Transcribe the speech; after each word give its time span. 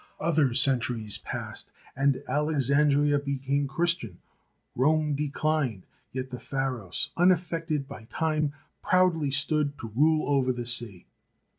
Other 0.19 0.55
centuries 0.55 1.19
passed 1.19 1.69
and 1.95 2.23
Alexandria 2.27 3.19
became 3.19 3.67
Christian; 3.67 4.17
Rome 4.75 5.13
declined, 5.13 5.85
yet 6.11 6.31
the 6.31 6.39
Pharos, 6.39 7.11
unaffected 7.17 7.87
by 7.87 8.05
time, 8.09 8.51
proudly 8.81 9.29
stood 9.29 9.77
to 9.77 9.89
rule 9.95 10.27
over 10.27 10.51
the 10.51 10.65
sea. 10.65 11.05